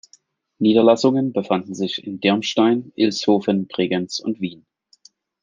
Niederlassungen 0.57 1.31
befanden 1.31 1.75
sich 1.75 2.07
in 2.07 2.19
Dirmstein, 2.19 2.91
Ilshofen, 2.95 3.67
Bregenz 3.67 4.17
und 4.17 4.41
Wien. 4.41 4.65